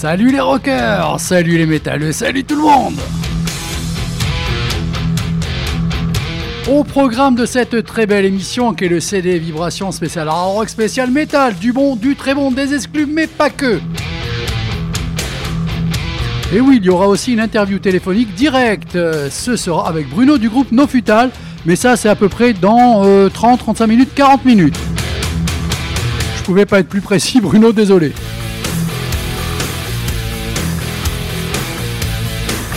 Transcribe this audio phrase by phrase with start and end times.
[0.00, 2.94] Salut les rockers, salut les métalleux, salut tout le monde.
[6.70, 11.10] Au programme de cette très belle émission qui est le CD Vibration spécial rock spécial
[11.10, 13.80] métal, du bon, du très bon, des exclus, mais pas que.
[16.54, 18.96] Et oui, il y aura aussi une interview téléphonique directe.
[19.30, 21.32] Ce sera avec Bruno du groupe No Futal,
[21.66, 24.78] mais ça c'est à peu près dans 30, 35 minutes, 40 minutes.
[26.36, 28.12] Je pouvais pas être plus précis, Bruno, désolé.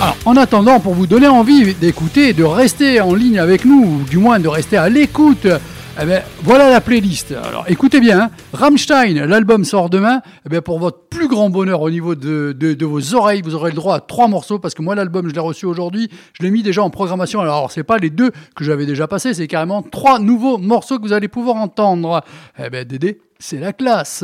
[0.02, 4.09] Alors, en attendant, pour vous donner envie d'écouter, de rester en ligne avec nous, ou
[4.09, 7.34] du moins de rester à l'écoute, eh bien, voilà la playlist.
[7.34, 8.30] Alors écoutez bien, hein.
[8.52, 10.22] Rammstein, l'album sort demain.
[10.44, 13.70] Eh bien, pour votre plus grand bonheur au niveau de, de, vos oreilles, vous aurez
[13.70, 16.50] le droit à trois morceaux parce que moi l'album je l'ai reçu aujourd'hui, je l'ai
[16.50, 17.40] mis déjà en programmation.
[17.40, 21.03] Alors c'est pas les deux que j'avais déjà passés, c'est carrément trois nouveaux morceaux que
[21.03, 22.23] vous allez pouvoir entendre.
[22.58, 24.23] Eh bien Dédé, c'est la classe.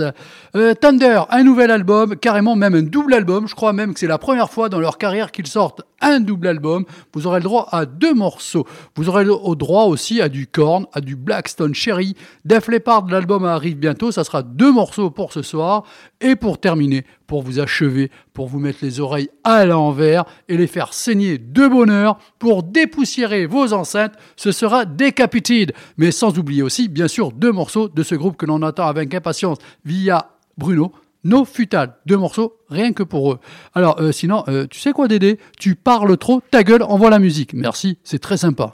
[0.56, 3.48] Euh, Thunder, un nouvel album, carrément même un double album.
[3.48, 6.48] Je crois même que c'est la première fois dans leur carrière qu'ils sortent un double
[6.48, 6.86] album.
[7.14, 8.66] Vous aurez le droit à deux morceaux.
[8.96, 12.16] Vous aurez le droit aussi à du Korn, à du Blackstone Cherry.
[12.46, 14.12] Def Leppard, l'album arrive bientôt.
[14.12, 15.84] Ça sera deux morceaux pour ce soir.
[16.22, 20.68] Et pour terminer, pour vous achever, pour vous mettre les oreilles à l'envers et les
[20.68, 25.74] faire saigner de bonheur, pour dépoussiérer vos enceintes, ce sera Decapitated.
[25.98, 29.14] Mais sans oublier aussi, bien sûr, deux morceaux de ce groupe que l'on attend avec
[29.14, 30.92] impatience via Bruno.
[31.24, 33.40] No Futal, deux morceaux rien que pour eux.
[33.74, 35.40] Alors euh, sinon, euh, tu sais quoi Dédé?
[35.60, 37.54] Tu parles trop, ta gueule, envoie la musique.
[37.54, 38.72] Merci, c'est très sympa.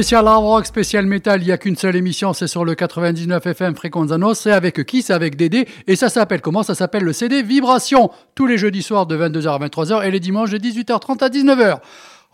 [0.00, 3.44] Spécial hard rock, spécial metal, il n'y a qu'une seule émission, c'est sur le 99
[3.44, 6.62] FM Fréquenzanos, c'est avec qui C'est avec Dédé, et ça s'appelle comment?
[6.62, 10.18] Ça s'appelle le CD Vibration, tous les jeudis soirs de 22h à 23h et les
[10.18, 11.80] dimanches de 18h30 à 19h.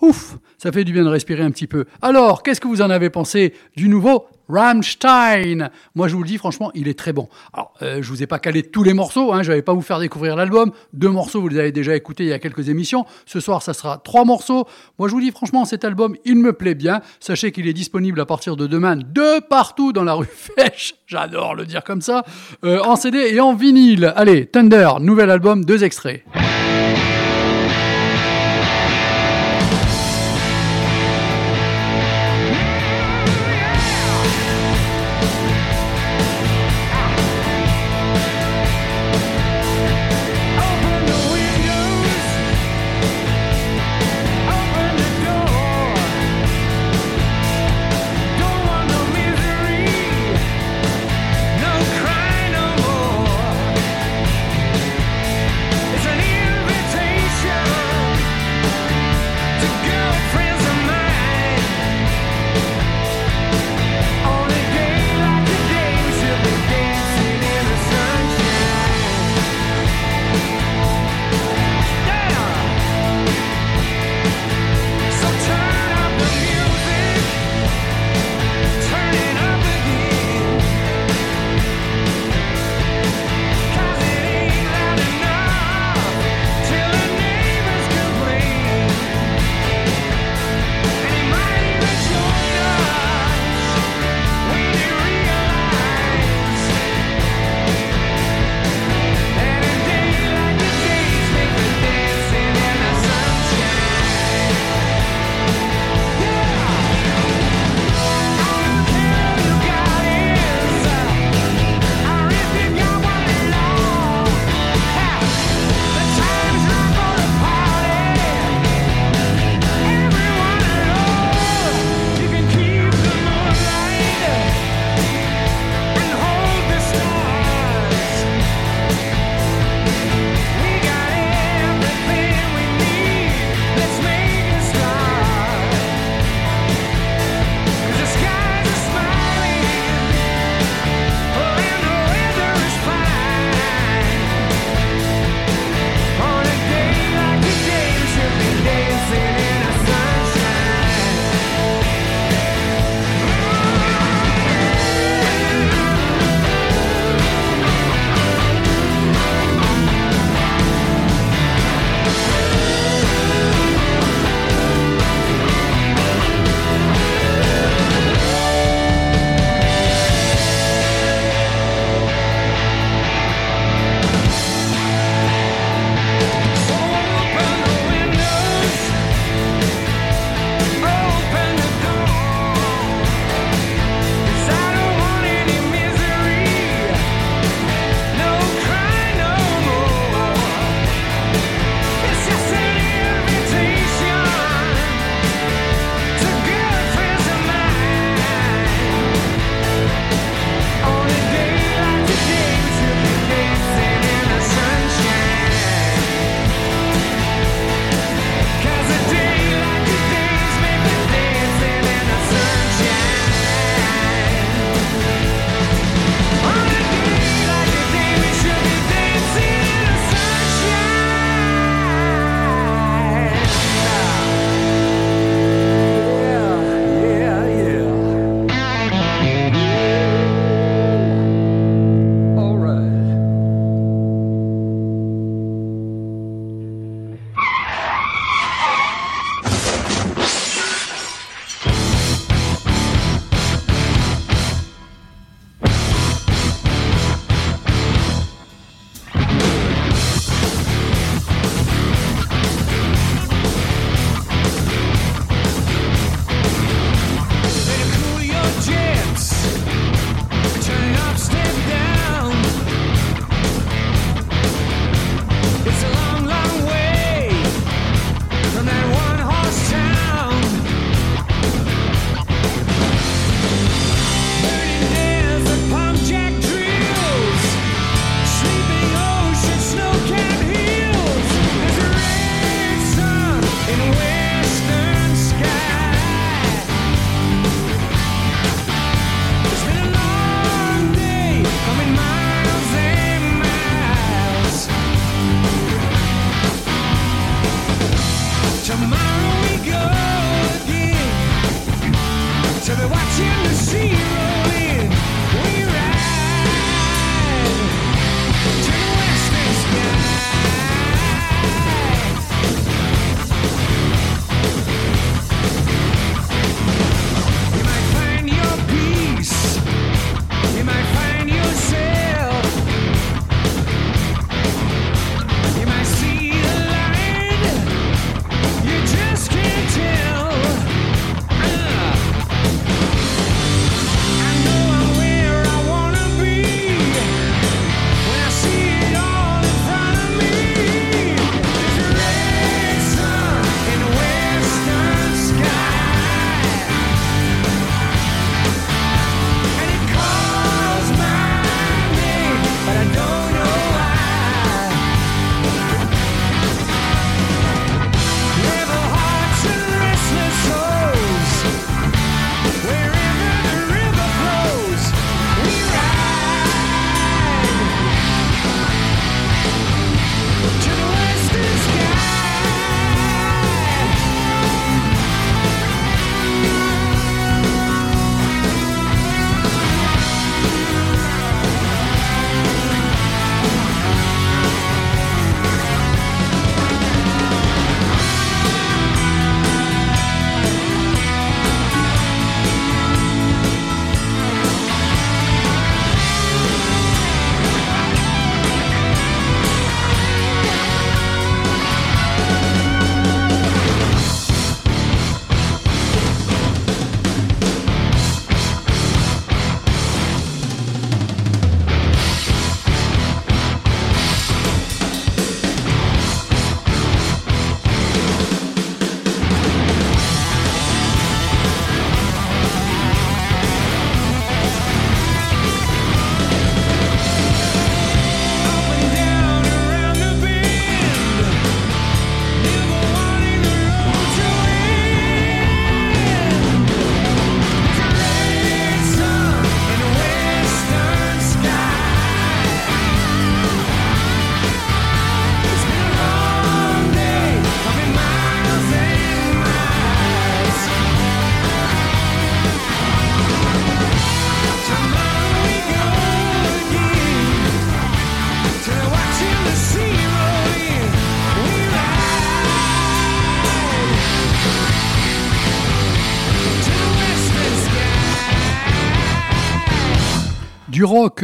[0.00, 1.86] Ouf, ça fait du bien de respirer un petit peu.
[2.02, 6.38] Alors, qu'est-ce que vous en avez pensé du nouveau Rammstein Moi, je vous le dis,
[6.38, 7.28] franchement, il est très bon.
[7.52, 9.82] Alors, euh, je vous ai pas calé tous les morceaux, hein, je vais pas vous
[9.82, 10.72] faire découvrir l'album.
[10.92, 13.06] Deux morceaux, vous les avez déjà écoutés il y a quelques émissions.
[13.26, 14.66] Ce soir, ça sera trois morceaux.
[14.98, 17.00] Moi, je vous dis, franchement, cet album, il me plaît bien.
[17.20, 20.94] Sachez qu'il est disponible à partir de demain de partout dans la rue Fèche.
[21.06, 22.24] J'adore le dire comme ça.
[22.64, 24.12] Euh, en CD et en vinyle.
[24.16, 26.22] Allez, Thunder, nouvel album, deux extraits.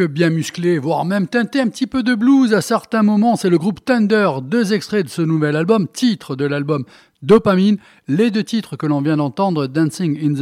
[0.09, 3.59] Bien musclé, voire même teinté un petit peu de blues à certains moments, c'est le
[3.59, 6.85] groupe Thunder, deux extraits de ce nouvel album, titre de l'album
[7.23, 10.35] Dopamine, les deux titres que l'on vient d'entendre, Dancing In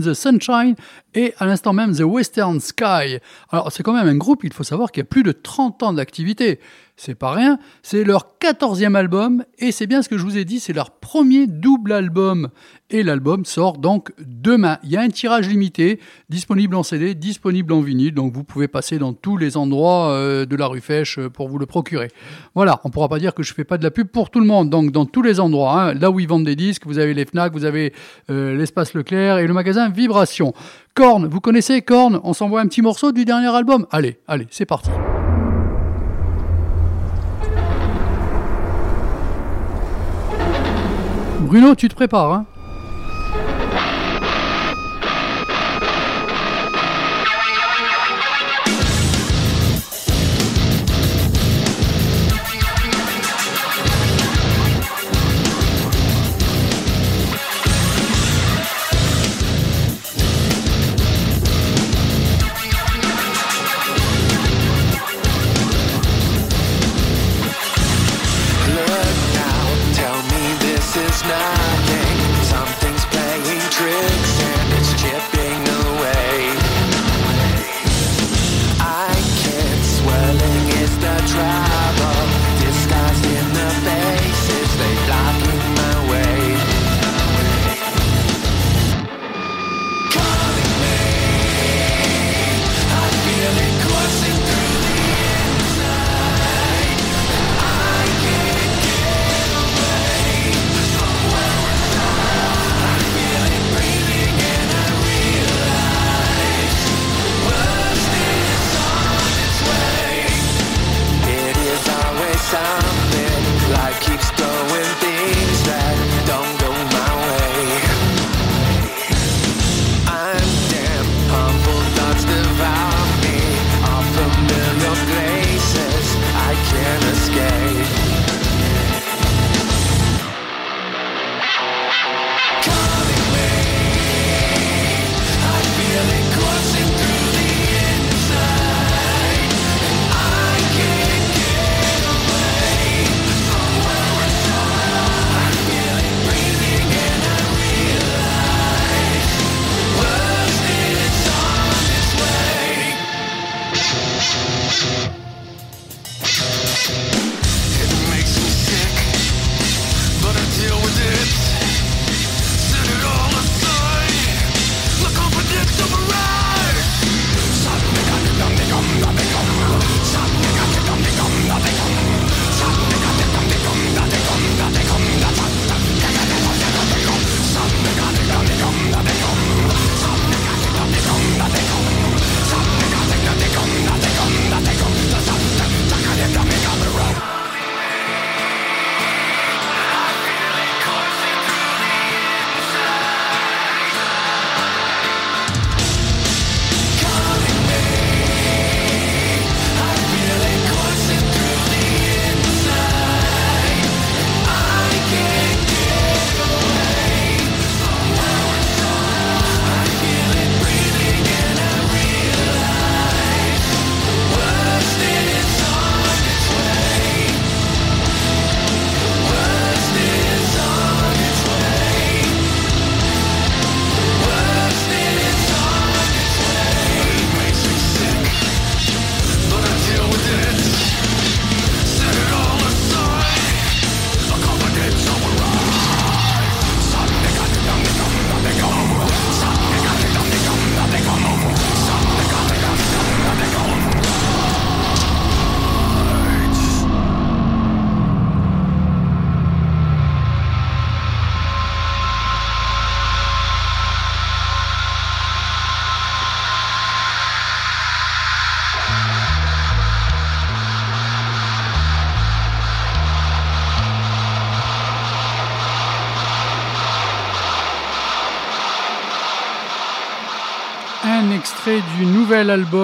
[0.00, 0.74] the Sunshine
[1.16, 3.18] et à l'instant même The Western Sky.
[3.50, 5.82] Alors c'est quand même un groupe, il faut savoir qu'il y a plus de 30
[5.82, 6.60] ans d'activité
[6.96, 7.58] c'est pas rien.
[7.82, 10.92] C'est leur quatorzième album et c'est bien ce que je vous ai dit, c'est leur
[10.92, 12.48] premier double album.
[12.88, 14.78] Et l'album sort donc demain.
[14.84, 18.68] Il y a un tirage limité, disponible en CD, disponible en vinyle, donc vous pouvez
[18.68, 22.08] passer dans tous les endroits euh, de la rue Fèche euh, pour vous le procurer.
[22.54, 24.46] Voilà, on pourra pas dire que je fais pas de la pub pour tout le
[24.46, 25.94] monde, donc dans tous les endroits, hein.
[25.94, 27.92] là où ils vendent des disques, vous avez les Fnac, vous avez
[28.30, 30.54] euh, l'espace Leclerc et le magasin Vibration.
[30.96, 32.20] Korn, vous connaissez Korn?
[32.24, 33.86] On s'envoie un petit morceau du dernier album?
[33.90, 34.88] Allez, allez, c'est parti.
[41.40, 42.46] Bruno, tu te prépares, hein?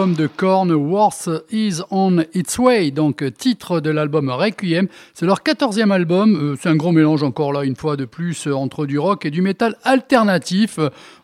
[0.03, 4.88] Nouvel album de Korn, Wars is on its way, donc titre de l'album Requiem.
[5.15, 6.35] C'est leur quatorzième album.
[6.35, 9.27] Euh, c'est un gros mélange encore là, une fois de plus, euh, entre du rock
[9.27, 10.79] et du métal alternatif.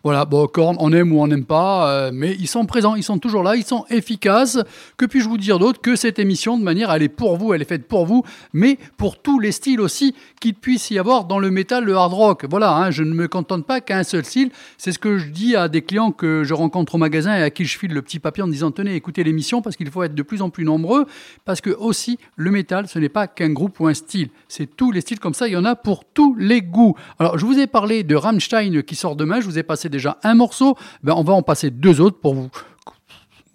[0.09, 3.03] Voilà, bon, Korn, on aime ou on n'aime pas, euh, mais ils sont présents, ils
[3.03, 4.59] sont toujours là, ils sont efficaces.
[4.97, 7.61] Que puis-je vous dire d'autre que cette émission, de manière, elle est pour vous, elle
[7.61, 11.38] est faite pour vous, mais pour tous les styles aussi qu'il puisse y avoir dans
[11.38, 12.47] le métal, le hard rock.
[12.49, 14.51] Voilà, hein, je ne me contente pas qu'à un seul style.
[14.79, 17.51] C'est ce que je dis à des clients que je rencontre au magasin et à
[17.51, 20.14] qui je file le petit papier en disant tenez, écoutez l'émission parce qu'il faut être
[20.14, 21.05] de plus en plus nombreux.
[21.44, 24.31] Parce que aussi, le métal, ce n'est pas qu'un groupe ou un style.
[24.49, 25.49] C'est tous les styles comme ça.
[25.49, 26.97] Il y en a pour tous les goûts.
[27.18, 29.42] Alors, je vous ai parlé de Rammstein qui sort demain.
[29.42, 30.77] Je vous ai passé déjà un morceau.
[31.03, 32.51] Ben, on va en passer deux autres pour vous.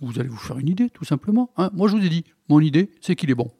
[0.01, 1.49] Vous allez vous faire une idée, tout simplement.
[1.58, 1.69] Hein.
[1.73, 3.51] Moi, je vous ai dit, mon idée, c'est qu'il est bon.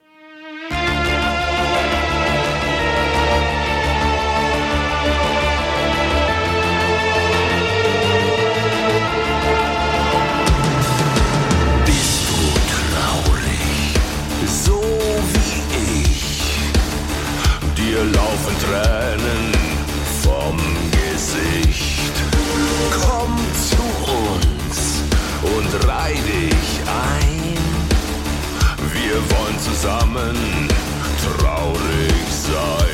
[29.14, 30.68] Wir wollen zusammen
[31.38, 32.93] traurig sein.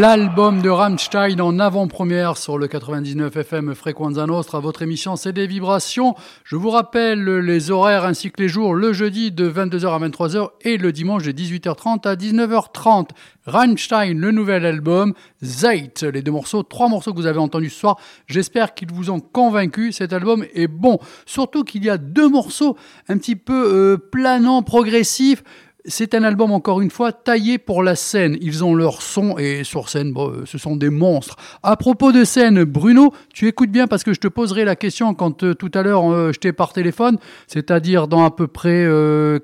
[0.00, 4.58] L'album de Rammstein en avant-première sur le 99 FM Frequenza Nostra.
[4.58, 6.14] Votre émission, c'est des vibrations.
[6.42, 8.72] Je vous rappelle les horaires ainsi que les jours.
[8.72, 13.10] Le jeudi de 22h à 23h et le dimanche de 18h30 à 19h30.
[13.44, 15.12] Rammstein, le nouvel album.
[15.42, 17.98] Zeit, les deux morceaux, trois morceaux que vous avez entendus ce soir.
[18.26, 19.92] J'espère qu'ils vous ont convaincu.
[19.92, 20.98] Cet album est bon.
[21.26, 22.74] Surtout qu'il y a deux morceaux
[23.08, 25.42] un petit peu euh, planants, progressifs.
[25.86, 28.36] C'est un album, encore une fois, taillé pour la scène.
[28.42, 31.36] Ils ont leur son et sur scène, bon, euh, ce sont des monstres.
[31.62, 35.14] À propos de scène, Bruno, tu écoutes bien parce que je te poserai la question
[35.14, 38.86] quand euh, tout à l'heure euh, je t'ai par téléphone, c'est-à-dire dans à peu près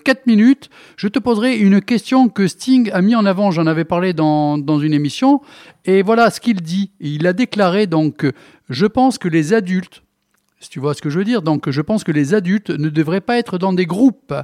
[0.04, 0.68] 4 minutes.
[0.96, 3.50] Je te poserai une question que Sting a mis en avant.
[3.50, 5.40] J'en avais parlé dans, dans une émission.
[5.86, 6.90] Et voilà ce qu'il dit.
[7.00, 8.26] Il a déclaré donc,
[8.68, 10.02] je pense que les adultes,
[10.60, 11.42] si tu vois ce que je veux dire.
[11.42, 14.34] Donc, je pense que les adultes ne devraient pas être dans des groupes.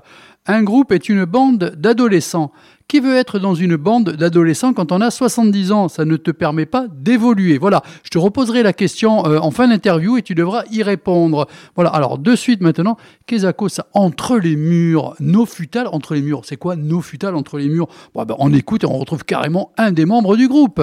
[0.47, 2.53] Un groupe est une bande d'adolescents.
[2.89, 5.89] Qui veut être dans une bande d'adolescents quand on a 70 ans?
[5.89, 7.57] Ça ne te permet pas d'évoluer.
[7.57, 11.47] Voilà, je te reposerai la question euh, en fin d'interview et tu devras y répondre.
[11.75, 16.43] Voilà, alors de suite maintenant, Kezako, ça entre les murs, nos futales entre les murs.
[16.45, 17.89] C'est quoi nos futales entre les murs?
[18.15, 20.83] Bon, ben, On écoute et on retrouve carrément un des membres du groupe.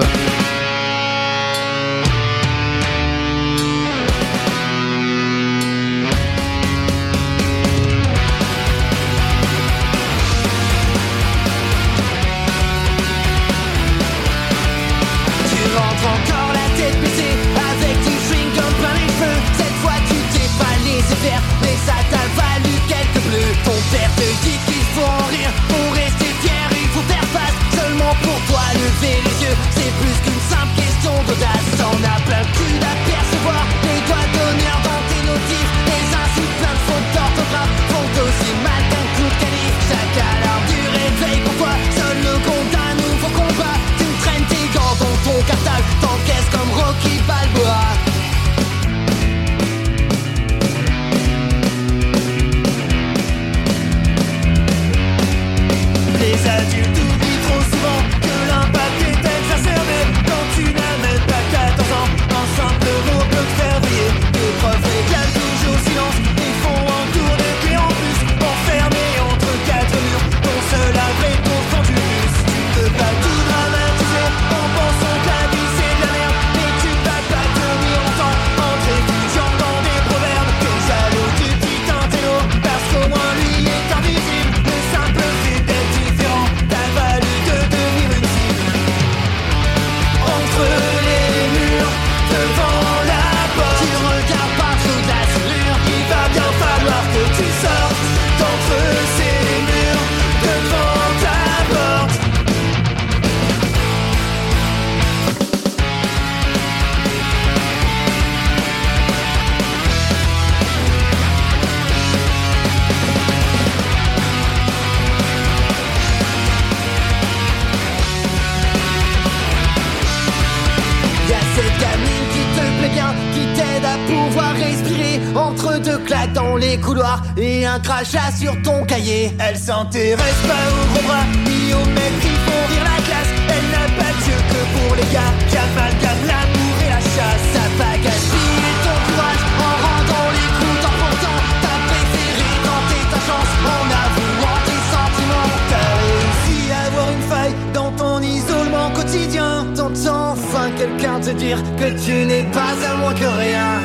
[126.50, 129.32] Dans les couloirs et un crachat sur ton cahier.
[129.38, 133.30] Elle s'intéresse pas au gros bras ni au mec qui font rire la classe.
[133.54, 137.44] Elle n'a pas de yeux que pour les gars qui amalgament l'amour et la chasse.
[137.54, 141.38] Ça va gaspiller ton courage en rendant les coups en pourtant.
[141.62, 145.50] T'as préféré tenter ta chance en avouant tes sentiments.
[145.70, 149.66] T'as réussi à avoir une faille dans ton isolement quotidien.
[149.76, 153.79] T'entends enfin quelqu'un te dire que tu n'es pas à moins que rien.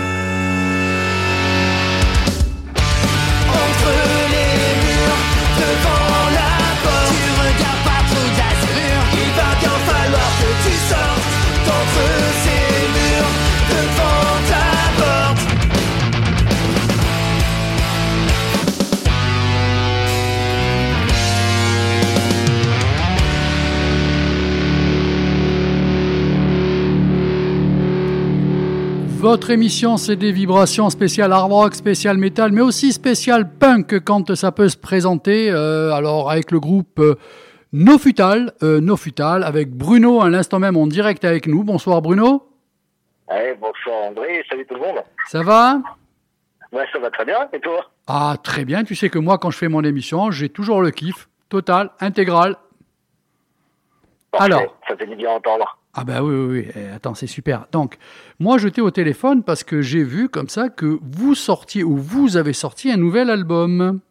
[3.77, 3.91] Entre
[4.31, 5.21] les murs,
[5.59, 6.04] devant
[29.25, 34.35] Votre émission, c'est des vibrations spéciales hard rock, spécial metal, mais aussi spécial punk quand
[34.35, 35.49] ça peut se présenter.
[35.49, 37.15] Euh, alors, avec le groupe euh,
[37.73, 41.63] No Futal, euh, No Futal, avec Bruno à l'instant même en direct avec nous.
[41.63, 42.47] Bonsoir Bruno.
[43.27, 45.03] Ouais, bonsoir André, salut tout le monde.
[45.25, 45.81] Ça va?
[46.71, 47.83] Ouais, ça va très bien, et toi?
[48.05, 48.83] Ah, très bien.
[48.83, 51.29] Tu sais que moi, quand je fais mon émission, j'ai toujours le kiff.
[51.49, 52.57] Total, intégral.
[54.29, 54.77] Parfait, Alors.
[54.87, 55.79] Ça fait du bien à entendre.
[55.97, 56.71] Ah bah oui, oui, oui.
[56.75, 57.67] Eh, attends, c'est super.
[57.71, 57.95] Donc,
[58.39, 61.95] moi, je t'ai au téléphone parce que j'ai vu comme ça que vous sortiez ou
[61.95, 64.01] vous avez sorti un nouvel album.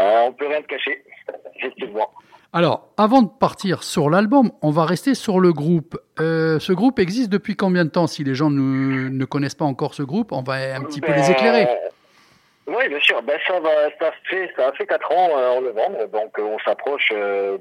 [0.00, 1.04] Euh, on peut rien te cacher,
[1.56, 2.10] effectivement.
[2.52, 5.96] Alors, avant de partir sur l'album, on va rester sur le groupe.
[6.18, 9.66] Euh, ce groupe existe depuis combien de temps Si les gens ne, ne connaissent pas
[9.66, 11.68] encore ce groupe, on va un petit peu les éclairer.
[12.66, 13.22] Oui, bien sûr.
[13.22, 16.58] Ben, ça, va, ça, fait, ça fait 4 ans euh, en novembre, donc euh, on
[16.58, 17.12] s'approche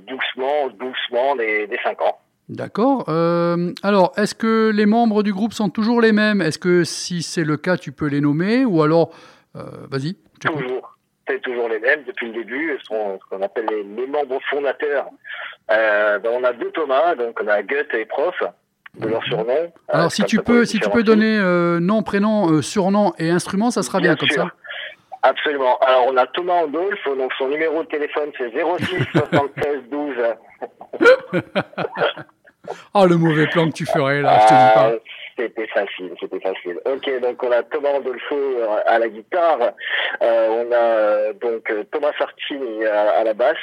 [0.08, 2.18] doucement, doucement des, des 5 ans.
[2.50, 3.06] D'accord.
[3.10, 6.42] Euh, alors, est-ce que les membres du groupe sont toujours les mêmes?
[6.42, 8.64] Est-ce que si c'est le cas, tu peux les nommer?
[8.64, 9.10] Ou alors,
[9.56, 10.16] euh, vas-y.
[10.40, 10.96] Toujours.
[11.28, 14.40] C'est toujours les mêmes depuis le début, ce qu'on ce qu'on appelle les, les membres
[14.50, 15.08] fondateurs.
[15.70, 18.36] Euh, ben, on a deux Thomas, donc on a Gut et Prof,
[18.98, 19.54] de leur surnom.
[19.54, 23.12] Euh, Alors, si comme tu peux, si tu peux donner euh, nom, prénom, euh, surnom
[23.20, 24.44] et instrument, ça sera bien, comme sûr.
[24.44, 24.52] ça.
[25.22, 25.78] Absolument.
[25.80, 30.16] Alors, on a Thomas Andolph, donc son numéro de téléphone, c'est 06 76 12.
[32.94, 34.92] Ah, le mauvais plan que tu ferais là, je te dis pas.
[34.94, 36.80] Ah, C'était facile, c'était facile.
[36.86, 39.74] Ok, donc on a Thomas Andolfo euh, à la guitare,
[40.22, 43.56] Euh, on a euh, donc Thomas Sartini à, à la basse,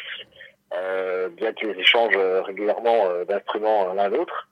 [0.73, 4.49] euh, bien qu'ils échangent régulièrement euh, d'instruments l'un l'autre,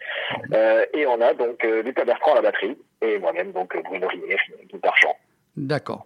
[0.94, 4.36] et on a donc Lucas Bertrand à la batterie, et moi-même donc Bruno Rinier,
[4.72, 5.16] guitare chant.
[5.56, 6.04] D'accord.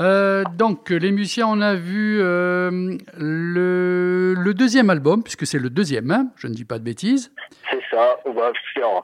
[0.00, 5.70] Euh, donc, les musiciens, on a vu euh, le, le deuxième album, puisque c'est le
[5.70, 7.32] deuxième, hein, je ne dis pas de bêtises.
[7.70, 8.16] C'est ça.
[8.24, 8.32] On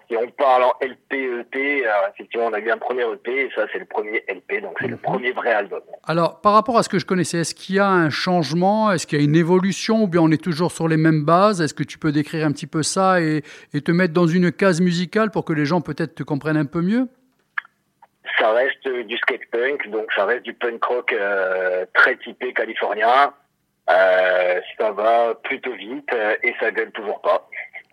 [0.08, 3.66] si parle en LP, EP, alors effectivement, on a eu un premier EP, et ça,
[3.72, 5.80] c'est le premier LP, donc c'est le premier vrai album.
[6.04, 8.92] Alors, par rapport à ce que je connaissais, est-ce qu'il y a un changement?
[8.92, 10.04] Est-ce qu'il y a une évolution?
[10.04, 11.60] Ou bien on est toujours sur les mêmes bases?
[11.60, 14.52] Est-ce que tu peux décrire un petit peu ça et, et te mettre dans une
[14.52, 17.08] case musicale pour que les gens peut-être te comprennent un peu mieux?
[18.38, 23.32] Ça reste du skate punk, donc ça reste du punk rock euh, très typé californien.
[23.90, 27.48] Euh, ça va plutôt vite euh, et ça gueule toujours pas.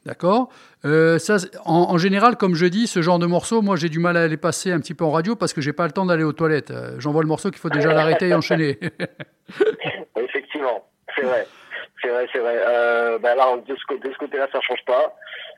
[0.06, 0.50] D'accord
[0.84, 4.00] Euh, ça, en, en général, comme je dis, ce genre de morceaux, moi j'ai du
[4.00, 6.06] mal à les passer un petit peu en radio parce que j'ai pas le temps
[6.06, 6.74] d'aller aux toilettes.
[6.98, 8.80] J'envoie le morceau qu'il faut déjà l'arrêter et enchaîner.
[10.18, 11.46] Effectivement, c'est vrai.
[12.02, 12.56] C'est vrai, c'est vrai.
[12.66, 15.14] Euh, bah alors, de ce, côté- de ce côté-là, ça change pas.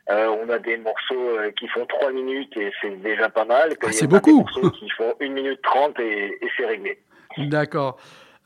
[0.09, 3.73] Euh, on a des morceaux euh, qui font 3 minutes et c'est déjà pas mal.
[3.81, 4.31] Ah, c'est beaucoup.
[4.31, 6.99] Des morceaux qui font 1 minute 30 et, et c'est réglé.
[7.37, 7.97] D'accord.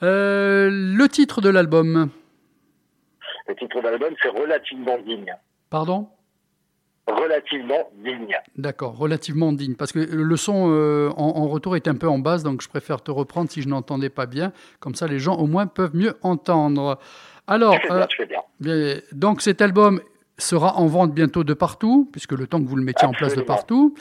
[0.04, 2.10] Euh, le titre de l'album
[3.48, 5.34] Le titre de l'album, c'est relativement digne.
[5.72, 6.08] Pardon?
[7.08, 8.38] Relativement digne.
[8.58, 9.76] D'accord, relativement digne.
[9.76, 12.67] Parce que le son euh, en, en retour est un peu en basse, donc je
[12.67, 14.52] préfère te reprendre si je n'entendais pas bien.
[14.82, 17.00] Comme ça, les gens au moins peuvent mieux entendre.
[17.48, 18.41] Alors, Tu fais bien, tu fais bien.
[18.60, 20.01] bien, donc cet album
[20.38, 23.35] sera en vente bientôt de partout, puisque le temps que vous le mettiez en place
[23.35, 23.95] de partout.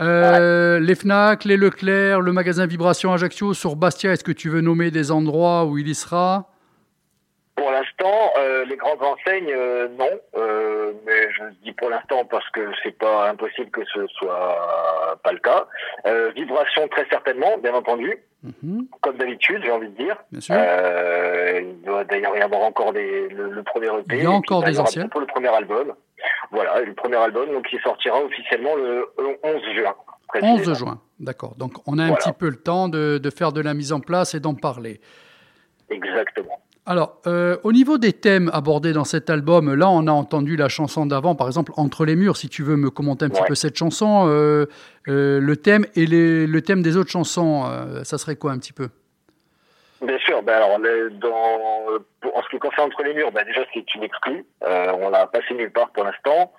[0.00, 4.60] Euh, Les Fnac, les Leclerc, le magasin Vibration Ajaccio, sur Bastia, est-ce que tu veux
[4.60, 6.49] nommer des endroits où il y sera?
[7.60, 10.08] Pour l'instant, euh, les grandes enseignes, euh, non.
[10.34, 15.32] Euh, mais je dis pour l'instant parce que c'est pas impossible que ce soit pas
[15.32, 15.66] le cas.
[16.34, 20.16] Vibration très certainement, bien entendu, Mhm, comme d'habitude, j'ai envie de dire.
[20.32, 20.54] Bien sûr.
[20.54, 24.16] Il doit d'ailleurs y avoir encore des, le, le premier EP.
[24.16, 25.08] Il y a encore bah, des anciens.
[25.08, 25.92] Pour le premier album.
[26.50, 29.94] Voilà, le premier album donc qui sortira officiellement le 11 juin.
[30.34, 30.74] 11 précisément.
[30.74, 31.54] juin, d'accord.
[31.58, 32.22] Donc on a un Voilà.
[32.24, 35.02] petit peu le temps de, de faire de la mise en place et d'en parler.
[35.90, 36.58] Exactement.
[36.86, 40.68] Alors, euh, au niveau des thèmes abordés dans cet album, là, on a entendu la
[40.68, 42.36] chanson d'avant, par exemple, Entre les murs.
[42.36, 44.66] Si tu veux me commenter un petit peu cette chanson, euh,
[45.08, 48.58] euh, le thème et les- le thème des autres chansons, euh, ça serait quoi un
[48.58, 48.88] petit peu?
[50.02, 50.78] Bien sûr, ben alors
[51.20, 54.46] dans, pour- en ce qui concerne entre les murs, ben déjà c'est une exclue.
[54.66, 56.50] Euh, on l'a passé nulle part pour l'instant.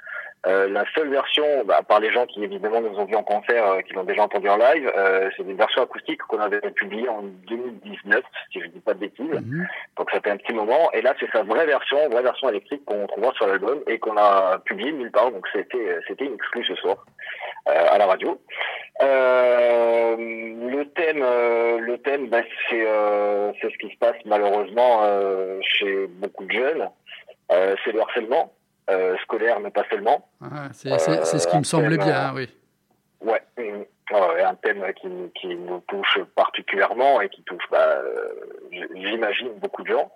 [0.47, 3.63] Euh, la seule version, à part les gens qui évidemment nous ont vu en concert,
[3.67, 7.09] euh, qui l'ont déjà entendu en live, euh, c'est des versions acoustiques qu'on avait publiées
[7.09, 9.29] en 2019, si je dis pas de bêtises.
[9.29, 9.67] Mhm.
[9.97, 10.91] Donc ça fait un petit moment.
[10.93, 14.17] Et là c'est sa vraie version, vraie version électrique qu'on trouvera sur l'album et qu'on
[14.17, 15.31] a publiée nulle part.
[15.31, 16.97] Donc c'était c'était une exclue ce soir
[17.69, 18.41] euh, à la radio.
[19.03, 25.01] Euh, le thème, euh, le thème, bah, c'est euh, c'est ce qui se passe malheureusement
[25.03, 26.89] euh, chez beaucoup de jeunes.
[27.51, 28.60] Euh, c'est le harcèlement euh,
[29.23, 30.27] scolaire, mais pas seulement.
[30.41, 32.49] Ah, C'est ce qui me Euh, semblait thème, bien, euh, hein, oui.
[33.21, 35.07] Ouais, mm, ouais, un thème qui,
[35.39, 38.29] qui nous touche particulièrement et qui touche, bah, euh,
[38.95, 40.11] j'imagine, beaucoup de gens.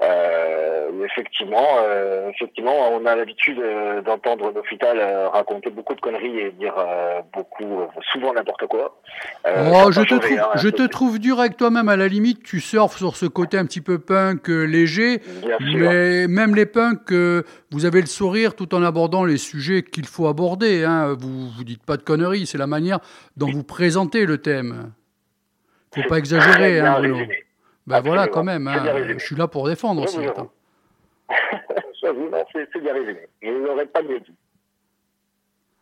[0.00, 6.38] Euh, effectivement, euh, effectivement, on a l'habitude euh, d'entendre futales euh, raconter beaucoup de conneries
[6.38, 9.00] et dire euh, beaucoup, euh, souvent n'importe quoi.
[9.44, 12.96] Oh, je te, trouve, je te trouve dur avec toi-même, à la limite, tu surfes
[12.96, 15.90] sur ce côté un petit peu punk euh, léger, Bien sûr.
[15.90, 17.42] mais même les punks, euh,
[17.72, 20.84] vous avez le sourire tout en abordant les sujets qu'il faut aborder.
[20.84, 21.16] Hein.
[21.18, 23.00] Vous vous dites pas de conneries, c'est la manière
[23.36, 24.92] dont vous présentez le thème.
[25.92, 27.16] Faut pas exagérer, hein, Bruno.
[27.16, 27.44] résumé.
[27.88, 28.68] Ben voilà, quand même.
[28.68, 28.84] Hein,
[29.16, 30.18] je suis là pour défendre aussi.
[30.18, 30.50] non,
[32.52, 33.26] c'est bien résumé.
[33.40, 34.34] Je pas mieux dit.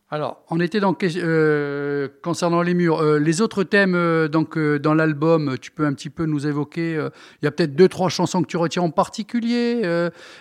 [0.09, 3.01] Alors, on était dans euh, concernant les murs.
[3.01, 6.93] Euh, les autres thèmes euh, donc dans l'album, tu peux un petit peu nous évoquer.
[6.93, 9.81] Il y a peut-être deux trois chansons que tu retiens en particulier.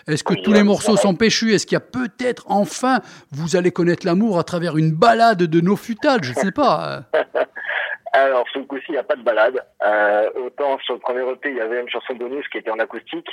[0.06, 1.52] Est-ce que Oui, tous les morceaux sont péchus?
[1.52, 3.00] Est-ce qu'il y a peut-être enfin
[3.32, 7.06] vous allez connaître l'amour à travers une balade de nos futales Je ne sais pas.
[8.18, 9.62] Alors, le coup-ci, il n'y a pas de balade.
[9.84, 12.78] Euh, autant sur le premier EP, il y avait une chanson bonus qui était en
[12.78, 13.28] acoustique.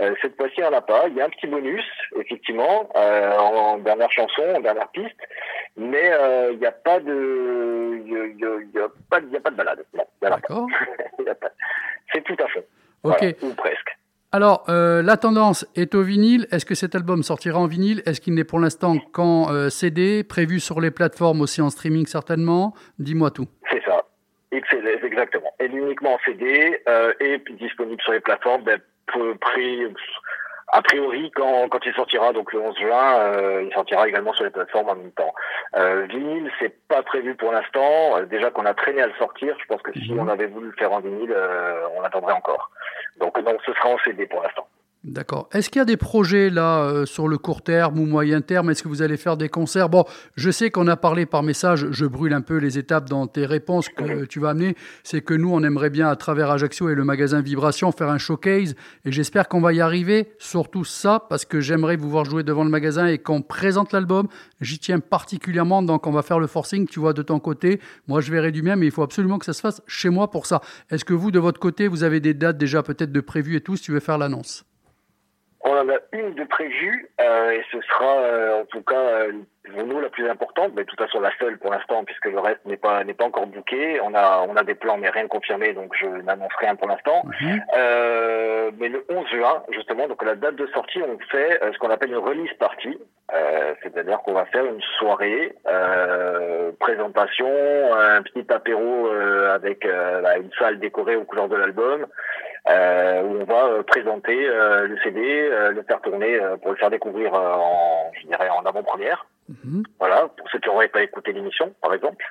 [0.00, 1.04] Euh, cette fois-ci, il n'y en a pas.
[1.08, 1.84] Il y a un petit bonus,
[2.20, 5.16] effectivement, euh, en dernière chanson, en dernière piste.
[5.76, 8.00] Mais euh, il n'y a pas de...
[8.04, 9.84] Il y a, a- pas, de balade.
[10.20, 10.66] D'accord.
[11.40, 11.48] Pas.
[12.12, 12.66] C'est tout à fait.
[13.04, 13.18] Ok.
[13.20, 13.96] Voilà, ou presque.
[14.32, 16.46] Alors, euh, la tendance est au vinyle.
[16.50, 18.02] Est-ce que cet album sortira en vinyle?
[18.06, 22.06] Est-ce qu'il n'est pour l'instant qu'en euh, CD, prévu sur les plateformes aussi en streaming
[22.06, 22.74] certainement?
[22.98, 23.46] Dis-moi tout.
[23.70, 24.04] C'est ça.
[24.56, 25.52] Exactement.
[25.60, 28.62] Et uniquement en CD euh, et disponible sur les plateformes.
[28.62, 28.80] Ben,
[30.72, 34.44] a priori, quand, quand il sortira, donc le 11 juin, euh, il sortira également sur
[34.44, 35.32] les plateformes en même temps.
[35.76, 38.18] Euh, vinyle, c'est pas prévu pour l'instant.
[38.18, 40.20] Euh, déjà qu'on a traîné à le sortir, je pense que si Mhm.
[40.20, 42.70] on avait voulu le faire en vinyle, euh, on attendrait encore.
[43.18, 44.66] Donc non, ce sera en CD pour l'instant.
[45.06, 45.48] D'accord.
[45.52, 48.70] Est-ce qu'il y a des projets là euh, sur le court terme ou moyen terme?
[48.70, 49.88] Est-ce que vous allez faire des concerts?
[49.88, 50.04] Bon,
[50.34, 53.46] je sais qu'on a parlé par message, je brûle un peu les étapes dans tes
[53.46, 54.74] réponses que tu vas amener.
[55.04, 58.18] C'est que nous, on aimerait bien, à travers Ajaccio et le magasin Vibration, faire un
[58.18, 58.74] showcase.
[59.04, 60.32] Et j'espère qu'on va y arriver.
[60.38, 64.26] Surtout ça, parce que j'aimerais vous voir jouer devant le magasin et qu'on présente l'album.
[64.60, 67.80] J'y tiens particulièrement, donc on va faire le forcing, tu vois, de ton côté.
[68.08, 70.32] Moi, je verrai du mien, mais il faut absolument que ça se fasse chez moi
[70.32, 70.62] pour ça.
[70.90, 73.60] Est-ce que vous, de votre côté, vous avez des dates déjà peut-être de prévues et
[73.60, 74.64] tout, si tu veux faire l'annonce?
[75.68, 79.32] On en a une de prévue euh, et ce sera euh, en tout cas euh,
[79.68, 82.38] pour nous la plus importante, mais de toute façon la seule pour l'instant puisque le
[82.38, 84.00] reste n'est pas n'est pas encore booké.
[84.00, 86.86] On a on a des plans mais rien de confirmé donc je n'annonce rien pour
[86.86, 87.24] l'instant.
[87.40, 87.62] Mhm.
[87.76, 91.78] Euh, mais le 11 juin justement donc la date de sortie on fait euh, ce
[91.78, 92.96] qu'on appelle une release party,
[93.34, 97.48] euh, c'est-à-dire qu'on va faire une soirée euh, présentation,
[97.92, 102.06] un petit apéro euh, avec euh, bah, une salle décorée aux couleurs de l'album
[102.68, 106.72] euh, où on va euh, présenter euh, le CD, euh, le faire tourner euh, pour
[106.72, 109.26] le faire découvrir euh, en, je dirais, en avant-première.
[109.48, 109.84] Mhm.
[109.98, 112.24] Voilà, pour ceux qui n'auraient pas écouté l'émission, par exemple.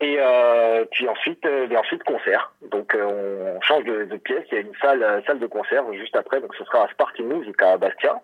[0.00, 2.52] Et euh, puis ensuite, euh, et ensuite concert.
[2.70, 4.44] Donc euh, on change de, de pièce.
[4.52, 6.40] Il y a une salle, salle de concert juste après.
[6.40, 8.20] Donc ce sera à Sparty Music à Bastia.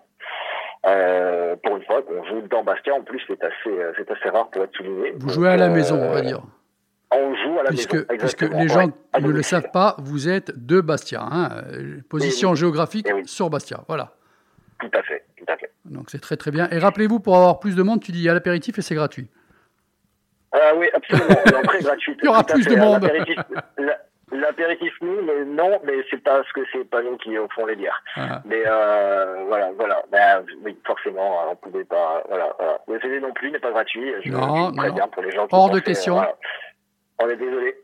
[0.84, 2.92] Euh, pour une fois qu'on joue dans Bastia.
[2.92, 5.12] En plus, c'est assez, euh, c'est assez rare pour être souligné.
[5.12, 6.40] Vous Donc, jouez à la euh, maison, on va dire.
[7.14, 8.06] On joue à la Puisque, maison.
[8.18, 11.20] puisque les gens ouais, ne le savent pas, vous êtes de Bastia.
[11.22, 11.62] hein,
[12.08, 12.56] position oui.
[12.56, 13.26] géographique Eh oui.
[13.26, 13.80] sur Bastia.
[13.88, 14.12] Voilà.
[14.80, 15.70] Tout à fait, tout à fait.
[15.84, 16.68] Donc c'est très très bien.
[16.70, 18.94] Et rappelez-vous, pour avoir plus de monde, tu dis il y a l'apéritif et c'est
[18.94, 19.28] gratuit.
[20.52, 21.28] Ah oui, absolument.
[21.52, 22.18] L'entrée est gratuite.
[22.22, 22.70] Il y aura plus fait.
[22.70, 23.02] de monde.
[23.02, 23.36] L'apéritif,
[23.78, 23.98] la-
[24.34, 28.02] L'apéritif, nous, mais non, mais c'est parce que c'est pas nous qui font les bières.
[28.16, 28.40] Ah.
[28.46, 30.02] Mais euh, voilà, voilà.
[30.10, 32.22] Ben, oui, forcément, on pouvait pas.
[32.30, 32.78] Voilà, voilà.
[32.88, 34.10] Le CD non plus n'est pas gratuit.
[34.24, 34.94] Je, Non, je très non.
[34.94, 36.14] bien pour les gens qui Hors de question.
[36.14, 36.34] voilà.
[37.20, 37.74] On est désolé.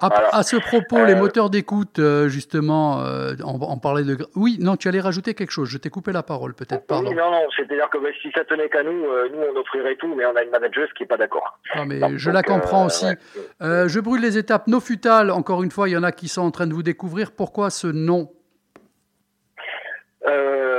[0.00, 0.28] À, Voilà.
[0.32, 4.16] à ce propos, les Euh, moteurs d'écoute, euh, justement, euh, on, on parlait de.
[4.36, 5.68] Oui, non, tu allais rajouter quelque chose.
[5.68, 6.86] Je t'ai coupé la parole, peut-être.
[6.86, 7.10] Pardon.
[7.10, 7.42] Oui, non, non.
[7.56, 10.36] C'est-à-dire que ben, si ça tenait qu'à nous, euh, nous on offrirait tout, mais on
[10.36, 11.58] a une manageuse qui est pas d'accord.
[11.74, 13.06] Ah, mais Non, je la comprends aussi.
[13.06, 13.88] ouais.
[13.88, 14.68] Je brûle les étapes.
[14.68, 16.84] No Futal, encore une fois, il y en a qui sont en train de vous
[16.84, 17.32] découvrir.
[17.32, 18.30] Pourquoi ce nom?
[20.26, 20.77] Euh,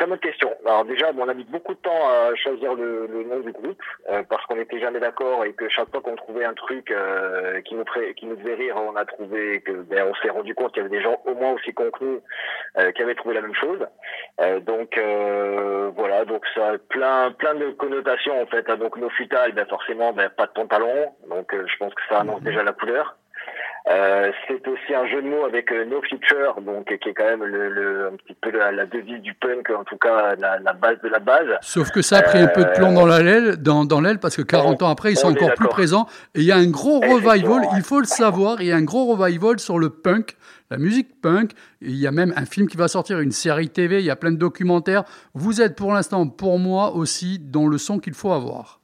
[0.00, 0.50] très bonne question.
[0.64, 3.52] Alors déjà, bon, on a mis beaucoup de temps à choisir le, le nom du
[3.52, 6.90] groupe euh, parce qu'on n'était jamais d'accord et que chaque fois qu'on trouvait un truc
[6.90, 10.30] euh, qui nous ferait, qui nous faisait rire, on a trouvé que ben, on s'est
[10.30, 12.20] rendu compte qu'il y avait des gens au moins aussi cons que nous
[12.78, 13.86] euh, qui avaient trouvé la même chose.
[14.40, 18.70] Euh, donc euh, voilà, donc ça a plein plein de connotations en fait.
[18.70, 18.78] hein.
[18.78, 21.12] Donc nos futales, ben forcément, ben, pas de pantalon.
[21.28, 23.16] Donc euh, je pense que ça annonce déjà la couleur.
[23.88, 27.14] Euh, c'est aussi un jeu de mots avec euh, No Future, donc euh, qui est
[27.14, 30.34] quand même le, le un petit peu la, la devise du punk, en tout cas
[30.36, 31.46] la, la base de la base.
[31.62, 34.18] Sauf que ça a pris un peu de plomb dans la l'aile, dans, dans l'aile,
[34.20, 36.06] parce que 40 ans après, ils sont encore plus présents.
[36.34, 38.82] Et il y a un gros revival, il faut le savoir, il y a un
[38.84, 40.36] gros revival sur le punk,
[40.70, 41.52] la musique punk.
[41.80, 44.16] Il y a même un film qui va sortir, une série TV, il y a
[44.16, 45.04] plein de documentaires.
[45.32, 48.80] Vous êtes pour l'instant, pour moi aussi, dans le son qu'il faut avoir.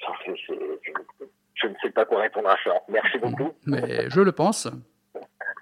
[0.00, 2.74] Ça, c'est- c'est- je, je ne sais pas quoi répondre à ça.
[2.88, 3.52] Merci beaucoup.
[3.66, 4.68] Mais je le pense.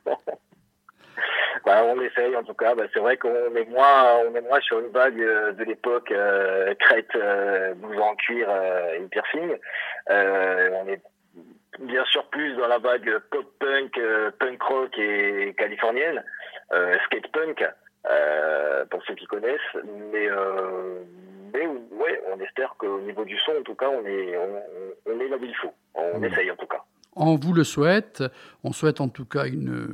[1.65, 2.75] Bah, on essaye en tout cas.
[2.75, 6.11] Bah, c'est vrai qu'on est moins, on est moins sur une vague euh, de l'époque
[6.11, 9.57] euh, crête, euh, blouse en cuir euh, et piercing.
[10.11, 11.01] Euh, on est
[11.79, 13.99] bien sûr plus dans la vague pop punk,
[14.39, 16.23] punk rock et californienne,
[17.07, 17.65] skate punk
[18.91, 19.61] pour ceux qui connaissent.
[20.13, 20.29] Mais
[21.53, 24.63] mais ouais, on espère qu'au niveau du son, en tout cas, on est on,
[25.07, 25.73] on est là où il faut.
[25.95, 26.25] On Mmh.
[26.25, 26.83] essaye en tout cas.
[27.15, 28.23] On vous le souhaite.
[28.65, 29.87] On souhaite en tout cas une,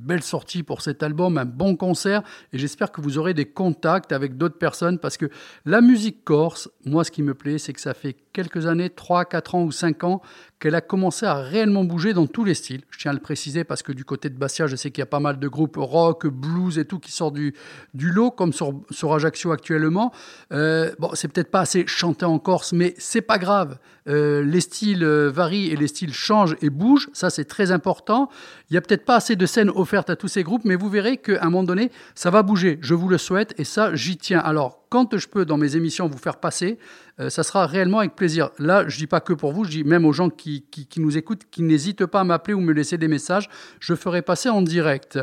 [0.00, 2.22] belle sortie pour cet album, un bon concert.
[2.52, 5.26] Et j'espère que vous aurez des contacts avec d'autres personnes parce que
[5.64, 9.24] la musique corse, moi, ce qui me plaît, c'est que ça fait quelques années, 3,
[9.24, 10.20] 4 ans ou 5 ans,
[10.58, 12.82] qu'elle a commencé à réellement bouger dans tous les styles.
[12.90, 15.02] Je tiens à le préciser parce que du côté de Bastia, je sais qu'il y
[15.02, 17.54] a pas mal de groupes rock, blues et tout qui sortent du,
[17.94, 20.12] lot, comme sur, sur Ajaccio actuellement.
[20.52, 23.78] Euh, bon, c'est peut-être pas assez chanté en Corse, mais c'est pas grave.
[24.08, 27.08] Euh, les styles euh, varient et les styles changent et bougent.
[27.12, 28.28] Ça, c'est très important.
[28.70, 30.88] Il y a peut-être pas assez de scènes offertes à tous ces groupes, mais vous
[30.88, 32.78] verrez qu'à un moment donné, ça va bouger.
[32.82, 34.38] Je vous le souhaite et ça, j'y tiens.
[34.38, 36.78] Alors, quand je peux dans mes émissions vous faire passer,
[37.18, 38.50] euh, ça sera réellement avec plaisir.
[38.58, 40.64] Là, je dis pas que pour vous, je dis même aux gens qui,
[40.98, 43.50] nous écoutent, qui n'hésitent pas à m'appeler ou me laisser des messages,
[43.80, 45.18] je ferai passer en direct.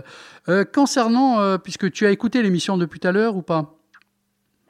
[0.73, 3.82] Concernant, puisque tu as écouté l'émission depuis tout à l'heure ou pas?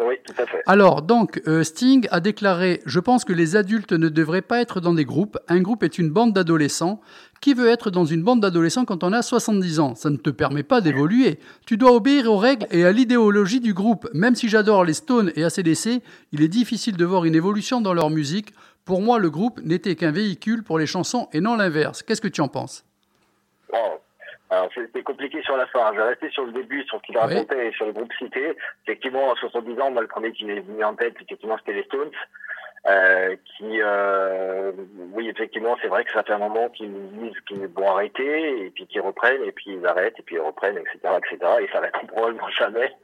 [0.05, 0.61] Oui, tout à fait.
[0.65, 4.81] alors, donc, euh, Sting a déclaré Je pense que les adultes ne devraient pas être
[4.81, 5.37] dans des groupes.
[5.47, 7.01] Un groupe est une bande d'adolescents.
[7.41, 9.95] Qui veut être dans une bande d'adolescents quand on a 70 ans?
[9.95, 11.39] Ça ne te permet pas d'évoluer.
[11.65, 14.07] Tu dois obéir aux règles et à l'idéologie du groupe.
[14.13, 16.01] Même si j'adore les Stones et ACDC,
[16.31, 18.53] il est difficile de voir une évolution dans leur musique.
[18.85, 22.01] Pour moi, le groupe n'était qu'un véhicule pour les chansons et non l'inverse.
[22.03, 22.85] Qu'est-ce que tu en penses?
[24.53, 25.91] Alors c'était compliqué sur la fin.
[25.93, 27.21] Je vais rester sur le début, sur ce qu'il Oui.
[27.23, 28.55] racontait et sur le groupe cité.
[28.85, 31.83] Effectivement, à 70 ans, moi, le premier qui m'est venu en tête, effectivement, c'était les
[31.85, 32.11] Stones.
[32.85, 34.73] Euh, qui, euh,
[35.13, 38.65] oui, effectivement, c'est vrai que ça fait un moment qu'ils nous disent qu'ils vont arrêter,
[38.65, 41.69] et puis qu'ils reprennent, et puis ils arrêtent, et puis ils reprennent, etc., etc., et
[41.71, 42.91] ça arrêteront probablement jamais.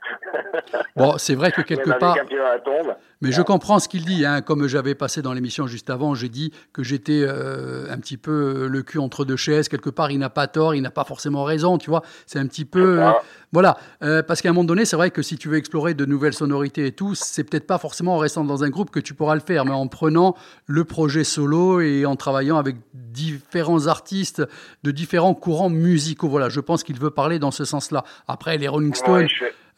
[0.96, 2.18] Bon, c'est vrai que quelque part.
[2.64, 2.96] tombe.
[3.22, 4.26] Mais je comprends ce qu'il dit.
[4.26, 4.42] Hein.
[4.42, 8.68] Comme j'avais passé dans l'émission juste avant, j'ai dit que j'étais euh, un petit peu
[8.68, 9.70] le cul entre deux chaises.
[9.70, 11.78] Quelque part, il n'a pas tort, il n'a pas forcément raison.
[11.78, 13.02] Tu vois, c'est un petit peu.
[13.02, 13.12] Euh,
[13.52, 13.78] voilà.
[14.04, 16.34] Euh, parce qu'à un moment donné, c'est vrai que si tu veux explorer de nouvelles
[16.34, 19.36] sonorités et tout, c'est peut-être pas forcément en restant dans un groupe que tu pourras
[19.36, 20.36] le faire, mais en prenant
[20.68, 24.44] le projet solo et en travaillant avec différents artistes
[24.84, 26.30] de différents courants musicaux.
[26.30, 28.04] Voilà, je pense qu'il veut parler dans ce sens-là.
[28.28, 29.24] Après, les Rolling Stones.
[29.24, 29.28] Ouais,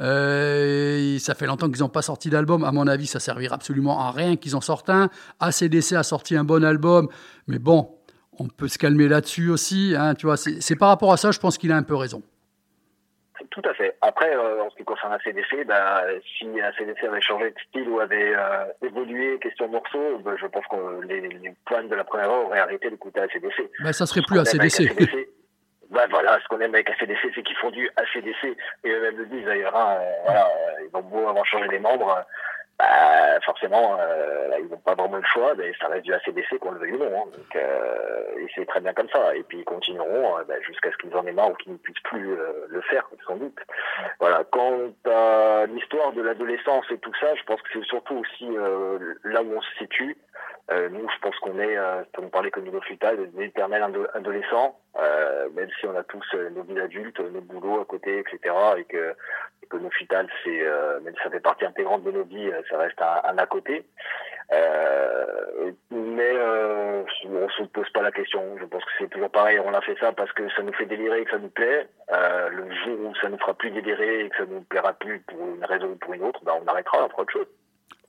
[0.01, 2.63] Euh, ça fait longtemps qu'ils n'ont pas sorti d'album.
[2.63, 5.09] À mon avis, ça servira absolument à rien qu'ils en sortent un.
[5.39, 7.07] ACDC a sorti un bon album,
[7.47, 7.91] mais bon,
[8.39, 9.93] on peut se calmer là-dessus aussi.
[9.95, 12.23] Hein, tu vois, c'est par rapport à ça, je pense qu'il a un peu raison.
[13.49, 13.97] Tout à fait.
[14.01, 16.03] Après, euh, en ce qui concerne ACDC, bah,
[16.37, 20.65] si ACDC avait changé de style ou avait euh, évolué question morceaux, bah, je pense
[20.67, 23.69] que les, les fans de la première heure auraient arrêté d'écouter ACDC.
[23.83, 24.91] Ben, ça serait plus ACDC.
[24.91, 25.27] ACDC,
[25.91, 28.57] bah voilà, ce qu'on aime avec ACDC, c'est qu'ils font du ACDC.
[28.85, 31.79] Et eux-mêmes le disent d'ailleurs, hein, euh, voilà, euh, ils vont beau avoir changé les
[31.79, 32.25] membres,
[32.81, 36.57] bah, forcément, euh, là, ils n'ont pas vraiment le choix, mais ça reste du ACDC
[36.59, 37.05] qu'on le veuille ou non.
[37.15, 37.29] hein.
[37.31, 39.35] donc, euh, et c'est très bien comme ça.
[39.35, 41.77] Et puis ils continueront euh, bah, jusqu'à ce qu'ils en aient marre ou qu'ils ne
[41.77, 43.57] puissent plus euh, le faire, sans doute.
[44.19, 44.43] Voilà.
[44.51, 49.13] Quant à l'histoire de l'adolescence et tout ça, je pense que c'est surtout aussi euh,
[49.23, 50.17] là où on se situe.
[50.89, 51.75] Nous, je pense qu'on est,
[52.13, 55.95] pour ne parler que de nos futales, des éternels ado- adolescents, euh, même si on
[55.95, 59.15] a tous euh, nos vies adultes, nos boulots à côté, etc., et que,
[59.63, 62.49] et que nos futales, c'est, euh, même si ça fait partie intégrante de nos vies,
[62.49, 63.85] euh, ça reste un, un à côté.
[64.53, 68.41] Euh, mais euh, on se pose pas la question.
[68.59, 69.59] Je pense que c'est toujours pareil.
[69.59, 71.87] On a fait ça parce que ça nous fait délirer et que ça nous plaît.
[72.11, 75.19] Euh, le jour où ça nous fera plus délirer et que ça nous plaira plus
[75.21, 77.47] pour une raison ou pour une autre, ben on arrêtera, on fera autre chose.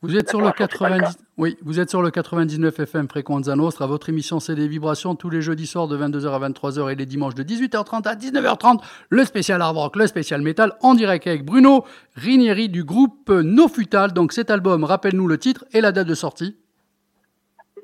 [0.03, 2.77] Vous êtes sur le D'accord, c'est pas le 90, oui, vous êtes sur le 99
[2.77, 3.87] FM Frequenza Nostra.
[3.87, 7.07] Votre émission c'est des vibrations tous les jeudis soirs de 22h à 23h et les
[7.07, 8.83] dimanches de 18h30 à 19h30.
[9.11, 11.85] Le spécial hard rock, le spécial metal en direct avec Bruno
[12.17, 14.13] Rinieri du groupe No Futal.
[14.13, 16.59] Donc cet album, rappelle-nous le titre et la date de sortie.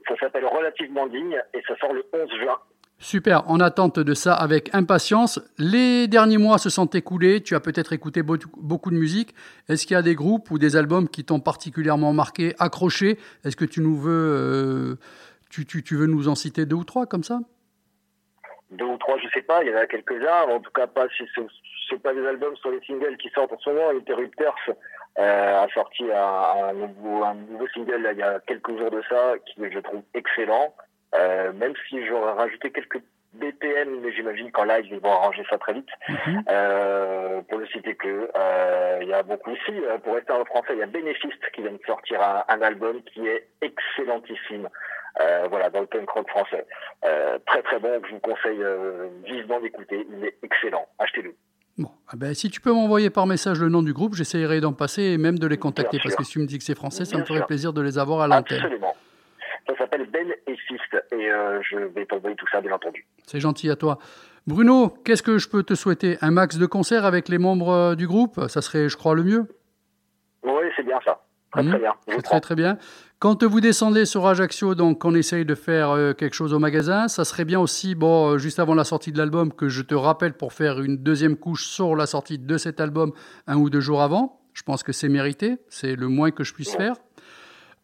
[0.08, 2.56] Ça s'appelle Relativement digne et ça sort le 11 juin.
[3.00, 5.40] Super, en attente de ça avec impatience.
[5.56, 9.34] Les derniers mois se sont écoulés, tu as peut-être écouté beau- beaucoup de musique.
[9.68, 13.18] Est-ce qu'il y a des groupes ou des albums qui t'ont particulièrement marqué, accroché?
[13.44, 14.94] Est-ce que tu nous veux, euh,
[15.48, 17.38] tu, tu- tu veux nous en citer deux ou trois comme ça?
[18.72, 21.06] Deux ou trois, je sais pas, il y en a quelques-uns, en tout cas pas
[21.16, 21.40] si ce
[21.88, 23.90] c'est pas des albums sur les singles qui sortent en ce moment.
[23.90, 24.54] Interrupters
[25.18, 27.24] euh, a sorti un, nouveau,
[27.72, 30.74] single il y a quelques jours de ça, qui je trouve excellent.
[31.14, 33.00] Euh, même si j'aurais rajouté quelques
[33.34, 35.88] BPM, mais j'imagine qu'en live ils vont arranger ça très vite.
[36.08, 36.44] Mhm.
[36.50, 39.72] Euh, pour ne citer que, euh, il y a beaucoup aussi,
[40.04, 43.02] pour rester en français, il y a Bénéfiste qui vient de sortir un, un album
[43.02, 44.68] qui est excellentissime.
[45.20, 46.64] Euh, voilà, dans le punk rock français.
[47.46, 48.62] Très très bon, je vous conseille
[49.24, 50.06] vivement d'écouter.
[50.10, 50.86] Il est excellent.
[50.98, 51.34] Achetez-le.
[51.76, 54.72] Bon, ah ben, si tu peux m'envoyer par message le nom du groupe, j'essaierai d'en
[54.72, 57.04] passer et même de les contacter parce que si tu me dis que c'est français,
[57.04, 57.46] ça Bien me ferait sûr.
[57.46, 58.58] plaisir de les avoir à l'antenne.
[58.58, 58.94] Absolument.
[59.68, 63.06] Ça s'appelle Ben et Fist et euh, je vais t'envoyer tout ça bien entendu.
[63.26, 63.98] C'est gentil à toi.
[64.46, 66.16] Bruno, qu'est-ce que je peux te souhaiter?
[66.22, 68.40] Un max de concerts avec les membres euh, du groupe?
[68.48, 69.46] Ça serait, je crois, le mieux.
[70.42, 71.20] Oui, c'est bien ça.
[71.52, 71.70] Très Mhm.
[71.70, 71.92] très bien.
[72.08, 72.78] C'est très très bien.
[73.18, 77.08] Quand vous descendez sur Ajaccio, donc on essaye de faire euh, quelque chose au magasin,
[77.08, 79.94] ça serait bien aussi, bon, euh, juste avant la sortie de l'album, que je te
[79.94, 83.12] rappelle pour faire une deuxième couche sur la sortie de cet album
[83.46, 84.40] un ou deux jours avant.
[84.54, 86.94] Je pense que c'est mérité, c'est le moins que je puisse faire.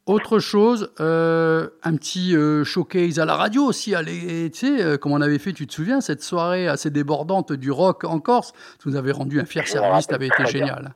[0.07, 4.97] Autre chose, euh, un petit euh, showcase à la radio aussi, allez, tu sais, euh,
[4.99, 8.53] comme on avait fait, tu te souviens, cette soirée assez débordante du rock en Corse,
[8.83, 10.95] tu nous avais rendu un fier service, rappelle t'avais été génial.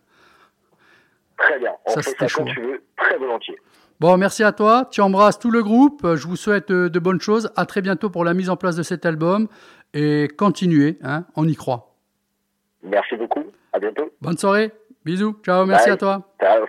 [1.38, 1.72] Très bien.
[1.86, 2.44] On Ça, c'était ça chaud.
[2.44, 3.56] tu veux, très volontiers.
[4.00, 4.86] Bon, merci à toi.
[4.90, 6.02] Tu embrasses tout le groupe.
[6.14, 7.50] Je vous souhaite euh, de bonnes choses.
[7.56, 9.48] À très bientôt pour la mise en place de cet album.
[9.94, 11.96] Et continuez, hein, on y croit.
[12.82, 13.44] Merci beaucoup.
[13.72, 14.10] À bientôt.
[14.20, 14.70] Bonne soirée.
[15.04, 15.36] Bisous.
[15.44, 15.64] Ciao.
[15.66, 15.94] Merci Bye.
[15.94, 16.34] à toi.
[16.40, 16.66] Ciao.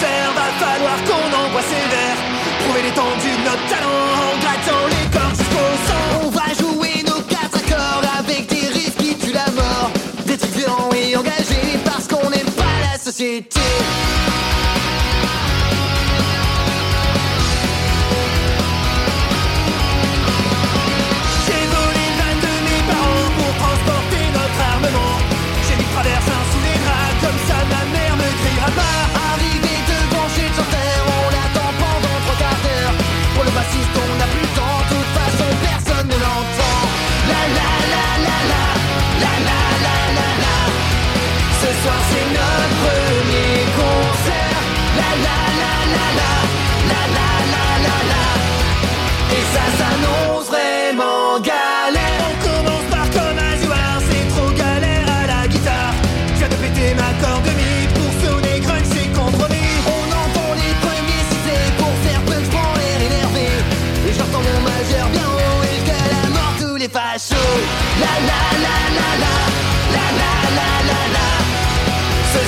[0.00, 2.22] Va falloir qu'on envoie ses verres.
[2.64, 6.24] Prouver l'étendue de notre talent en grattant les cordes jusqu'au sang.
[6.24, 9.90] On va jouer nos quatre accords avec des riffs qui tuent la mort.
[10.26, 10.36] Des
[10.96, 13.60] et engagés parce qu'on n'aime pas la société.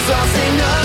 [0.07, 0.76] Ce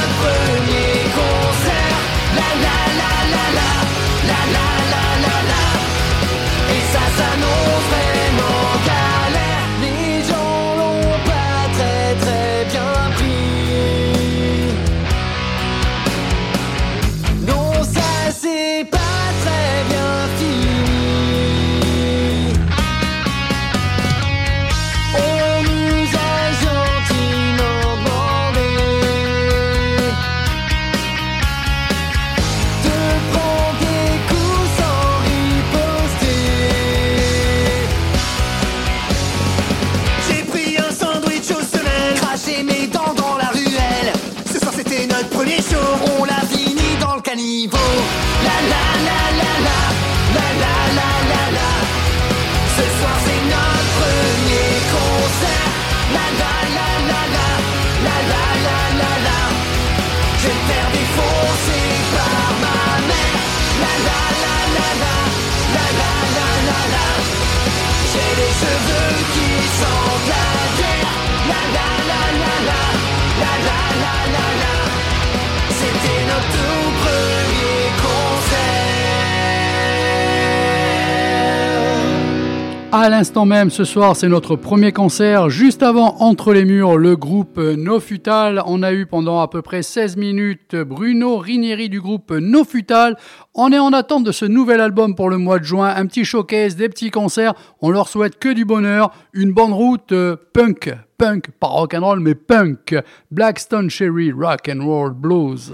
[82.94, 85.50] À l'instant même, ce soir, c'est notre premier concert.
[85.50, 88.62] Juste avant, entre les murs, le groupe No Futal.
[88.66, 93.16] On a eu pendant à peu près 16 minutes Bruno Rinieri du groupe No Futal.
[93.56, 95.94] On est en attente de ce nouvel album pour le mois de juin.
[95.96, 97.54] Un petit showcase, des petits concerts.
[97.80, 99.14] On leur souhaite que du bonheur.
[99.32, 100.94] Une bonne route euh, punk.
[101.18, 102.98] Punk, pas rock and roll, mais punk.
[103.32, 105.72] Blackstone Cherry Rock and Roll Blues.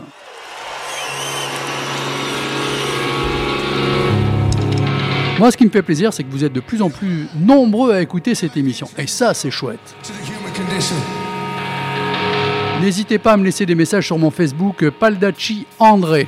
[5.39, 7.93] Moi, ce qui me fait plaisir, c'est que vous êtes de plus en plus nombreux
[7.93, 8.89] à écouter cette émission.
[8.97, 9.95] Et ça, c'est chouette.
[12.81, 16.27] N'hésitez pas à me laisser des messages sur mon Facebook, Paldachi André.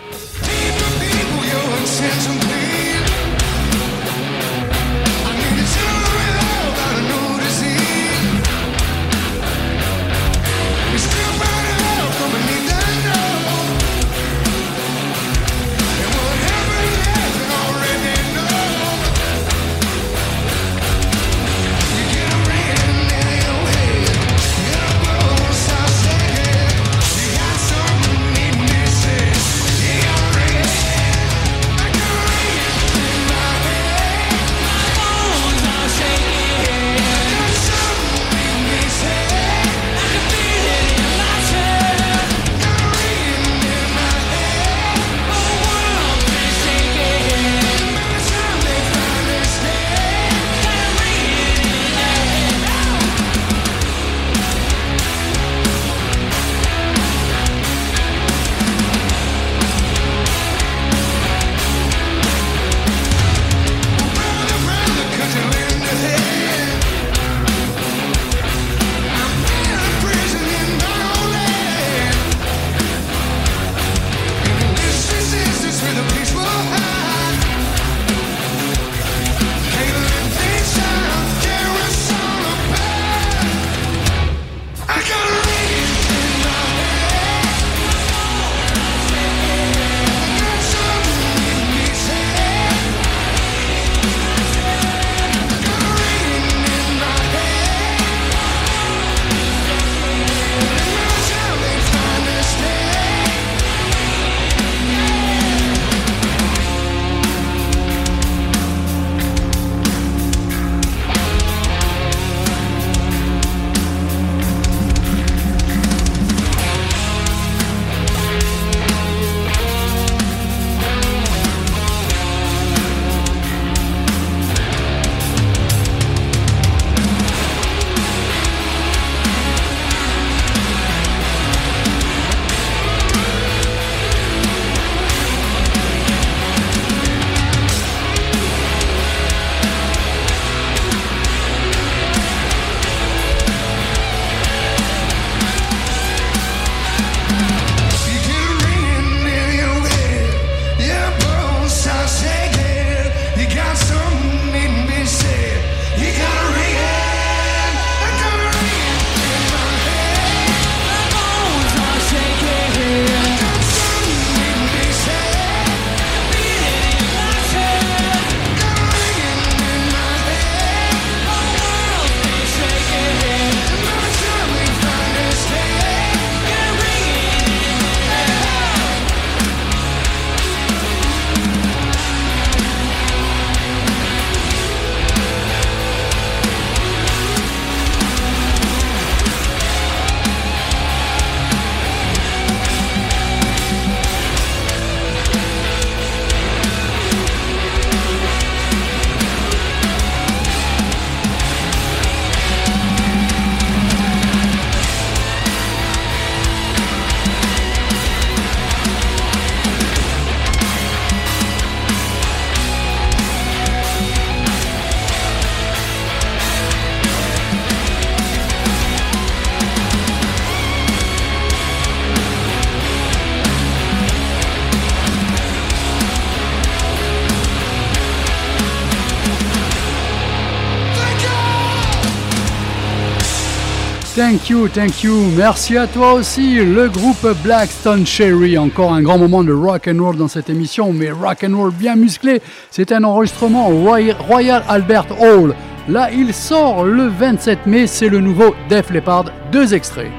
[234.29, 235.25] Thank you, thank you.
[235.35, 238.59] Merci à toi aussi, le groupe Blackstone Cherry.
[238.59, 241.71] Encore un grand moment de rock and roll dans cette émission, mais rock and roll
[241.71, 242.39] bien musclé.
[242.69, 245.55] C'est un enregistrement Royal Albert Hall.
[245.87, 247.87] Là, il sort le 27 mai.
[247.87, 249.25] C'est le nouveau Def Leppard.
[249.51, 250.11] Deux extraits.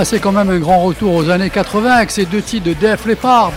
[0.00, 2.72] Ah, c'est quand même un grand retour aux années 80 avec ces deux titres de
[2.72, 3.50] Def Leppard.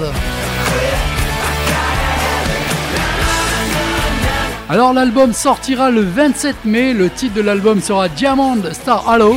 [4.68, 9.36] Alors l'album sortira le 27 mai, le titre de l'album sera Diamond Star Halo.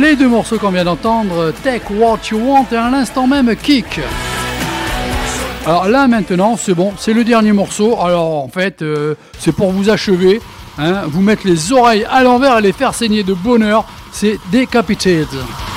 [0.00, 3.98] Les deux morceaux qu'on vient d'entendre, Take What You Want et à l'instant même Kick.
[5.66, 7.98] Alors là maintenant, c'est bon, c'est le dernier morceau.
[8.00, 10.40] Alors en fait, euh, c'est pour vous achever,
[10.78, 11.02] hein.
[11.08, 15.69] vous mettre les oreilles à l'envers et les faire saigner de bonheur c'est Decapitated.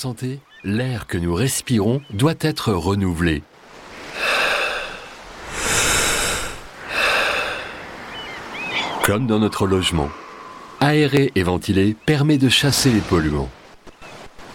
[0.00, 3.42] Santé, l'air que nous respirons doit être renouvelé.
[9.04, 10.08] Comme dans notre logement.
[10.80, 13.50] Aérer et ventiler permet de chasser les polluants.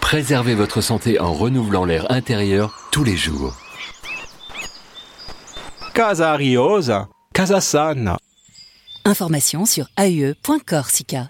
[0.00, 3.54] Préservez votre santé en renouvelant l'air intérieur tous les jours.
[5.94, 8.18] Casa Riosa, Casa Sana.
[9.04, 11.28] Information sur ae.corsica.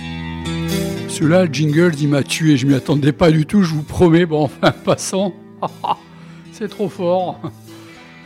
[1.16, 2.58] Celui-là, le jingle, il m'a tué.
[2.58, 4.26] Je m'y attendais pas du tout, je vous promets.
[4.26, 5.32] Bon, enfin, passons.
[6.52, 7.40] C'est trop fort.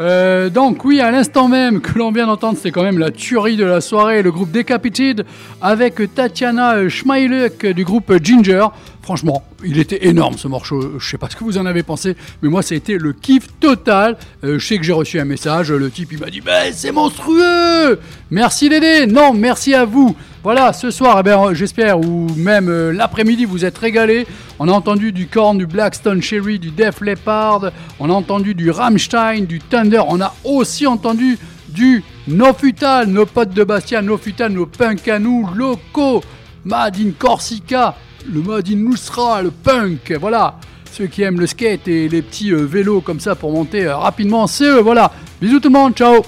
[0.01, 3.57] Euh, donc oui, à l'instant même que l'on vient d'entendre, c'est quand même la tuerie
[3.57, 5.26] de la soirée, le groupe Decapitated
[5.61, 8.66] avec Tatiana Schmeilek du groupe Ginger.
[9.11, 11.00] Franchement, il était énorme ce morceau.
[11.00, 13.12] Je sais pas ce que vous en avez pensé, mais moi ça a été le
[13.12, 14.16] kiff total.
[14.44, 16.92] Euh, je sais que j'ai reçu un message, le type il m'a dit ben, c'est
[16.92, 17.98] monstrueux.
[18.30, 19.08] Merci Dédé.
[19.08, 20.14] Non, merci à vous.
[20.44, 24.28] Voilà, ce soir, eh ben, j'espère, ou même euh, l'après-midi, vous êtes régalés.
[24.61, 28.70] On a entendu du Korn, du Blackstone Cherry, du Def Leppard, on a entendu du
[28.70, 31.36] Rammstein, du Thunder, on a aussi entendu
[31.68, 36.22] du No Futal, nos potes de Bastia, No Futal, nos punk à nous, locaux,
[36.64, 37.96] Made in Corsica,
[38.27, 40.57] le Made in Nusra, le punk, voilà.
[40.93, 43.97] Ceux qui aiment le skate et les petits euh, vélos comme ça pour monter euh,
[43.97, 45.12] rapidement, c'est eux, voilà.
[45.41, 46.23] Bisous tout le monde, ciao